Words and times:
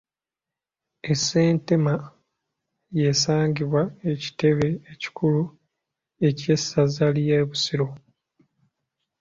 E 1.11 1.13
Ssentema 1.19 1.93
y’esangibwa 2.97 3.81
ekitebe 4.11 4.67
ekikulu 4.91 5.43
eky’essaza 6.27 7.05
ly’e 7.17 7.39
Busiro. 7.47 7.87